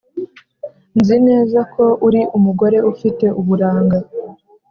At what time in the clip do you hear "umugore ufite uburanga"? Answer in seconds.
2.37-3.97